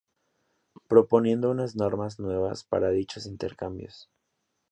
proponiendo 0.87 1.51
unas 1.51 1.75
normas 1.75 2.19
nuevas 2.19 2.63
para 2.63 2.89
dichos 2.89 3.27
intercambios 3.27 4.09